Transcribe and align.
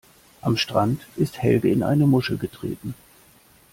Am 0.41 0.57
Strand 0.57 1.05
ist 1.15 1.43
Helge 1.43 1.69
in 1.69 1.83
eine 1.83 2.07
Muschel 2.07 2.39
getreten. 2.39 2.95